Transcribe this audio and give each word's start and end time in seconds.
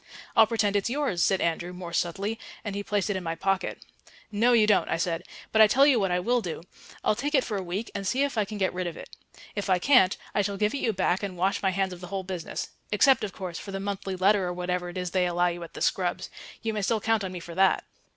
"I'll 0.35 0.47
pretend 0.47 0.75
it's 0.75 0.89
yours," 0.89 1.23
said 1.23 1.41
Andrew 1.41 1.73
more 1.73 1.93
subtly, 1.93 2.39
and 2.65 2.73
he 2.73 2.81
placed 2.81 3.11
it 3.11 3.15
in 3.15 3.21
my 3.23 3.35
pocket. 3.35 3.85
"No, 4.31 4.51
you 4.53 4.65
don't," 4.65 4.89
I 4.89 4.97
said. 4.97 5.21
"But 5.51 5.61
I 5.61 5.67
tell 5.67 5.85
you 5.85 5.99
what 5.99 6.09
I 6.09 6.19
will 6.19 6.41
do. 6.41 6.63
I'll 7.03 7.13
take 7.13 7.35
it 7.35 7.43
for 7.43 7.55
a 7.55 7.61
week 7.61 7.91
and 7.93 8.07
see 8.07 8.23
if 8.23 8.35
I 8.35 8.43
can 8.43 8.57
get 8.57 8.73
rid 8.73 8.87
of 8.87 8.97
it. 8.97 9.15
If 9.53 9.69
I 9.69 9.77
can't, 9.77 10.17
I 10.33 10.41
shall 10.41 10.57
give 10.57 10.73
it 10.73 10.77
you 10.79 10.91
back 10.91 11.21
and 11.21 11.37
wash 11.37 11.61
my 11.61 11.69
hands 11.69 11.93
of 11.93 12.01
the 12.01 12.07
whole 12.07 12.23
business 12.23 12.69
except, 12.91 13.23
of 13.23 13.31
course, 13.33 13.59
for 13.59 13.71
the 13.71 13.79
monthly 13.79 14.15
letter 14.15 14.43
or 14.47 14.53
whatever 14.53 14.89
it 14.89 14.97
is 14.97 15.11
they 15.11 15.27
allow 15.27 15.49
you 15.49 15.61
at 15.61 15.75
the 15.75 15.81
Scrubbs. 15.81 16.31
You 16.63 16.73
may 16.73 16.81
still 16.81 16.99
count 16.99 17.23
on 17.23 17.31
me 17.31 17.39
for 17.39 17.53
that." 17.53 17.83